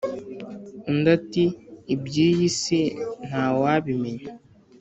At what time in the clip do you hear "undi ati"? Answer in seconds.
0.89-1.45